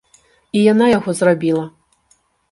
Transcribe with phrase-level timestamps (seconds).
[0.61, 1.61] І яна яго зрабіла.